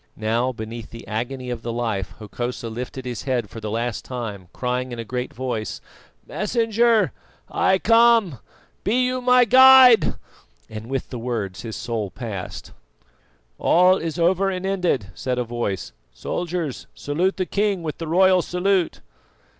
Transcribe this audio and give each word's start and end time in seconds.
Now, 0.17 0.51
beneath 0.51 0.89
the 0.89 1.07
agony 1.07 1.51
of 1.51 1.61
the 1.61 1.71
knife 1.71 2.15
Hokosa 2.17 2.69
lifted 2.69 3.05
his 3.05 3.21
head 3.25 3.51
for 3.51 3.59
the 3.59 3.69
last 3.69 4.03
time, 4.03 4.47
crying 4.51 4.91
in 4.91 4.97
a 4.97 5.05
great 5.05 5.31
voice: 5.31 5.79
"Messenger, 6.25 7.11
I 7.47 7.77
come, 7.77 8.39
be 8.83 9.05
you 9.05 9.21
my 9.21 9.45
guide," 9.45 10.15
and 10.67 10.87
with 10.87 11.11
the 11.11 11.19
words 11.19 11.61
his 11.61 11.75
soul 11.75 12.09
passed. 12.09 12.71
"All 13.59 13.97
is 13.97 14.17
over 14.17 14.49
and 14.49 14.65
ended," 14.65 15.11
said 15.13 15.37
a 15.37 15.43
voice. 15.43 15.91
"Soldiers, 16.15 16.87
salute 16.95 17.37
the 17.37 17.45
king 17.45 17.83
with 17.83 17.99
the 17.99 18.07
royal 18.07 18.41
salute." 18.41 19.01